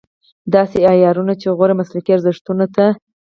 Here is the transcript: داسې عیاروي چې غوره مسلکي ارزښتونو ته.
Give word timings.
داسې 0.53 0.77
عیاروي 0.91 1.35
چې 1.41 1.47
غوره 1.57 1.75
مسلکي 1.81 2.11
ارزښتونو 2.13 2.65
ته. 2.75 2.85